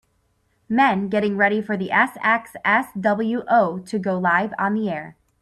[0.67, 5.15] Men getting ready for SXSWO to go live on the air